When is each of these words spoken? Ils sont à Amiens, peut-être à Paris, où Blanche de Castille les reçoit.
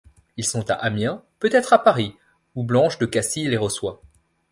Ils 0.35 0.45
sont 0.47 0.67
à 0.71 0.73
Amiens, 0.73 1.21
peut-être 1.37 1.73
à 1.73 1.83
Paris, 1.83 2.15
où 2.55 2.63
Blanche 2.63 2.97
de 2.97 3.05
Castille 3.05 3.49
les 3.49 3.55
reçoit. 3.57 4.01